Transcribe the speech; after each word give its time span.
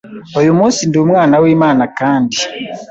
uyu 0.39 0.51
munsi 0.57 0.79
ndi 0.89 0.97
umwana 1.05 1.35
w’Imana 1.43 1.83
kandi 1.99 2.37